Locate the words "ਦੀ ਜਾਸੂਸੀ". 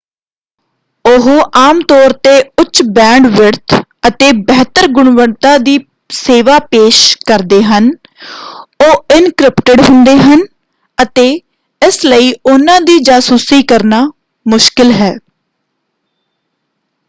12.81-13.61